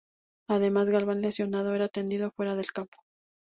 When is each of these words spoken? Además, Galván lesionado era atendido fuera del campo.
Además, 0.49 0.89
Galván 0.89 1.21
lesionado 1.21 1.75
era 1.75 1.85
atendido 1.85 2.31
fuera 2.31 2.55
del 2.55 2.71
campo. 2.73 2.97